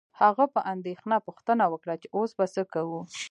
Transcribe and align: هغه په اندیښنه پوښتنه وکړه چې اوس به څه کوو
هغه 0.21 0.45
په 0.53 0.59
اندیښنه 0.73 1.17
پوښتنه 1.27 1.65
وکړه 1.69 1.95
چې 2.01 2.07
اوس 2.17 2.31
به 2.37 2.45
څه 2.53 2.61
کوو 2.73 2.99